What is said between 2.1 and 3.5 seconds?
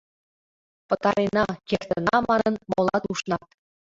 манын, молат ушнат.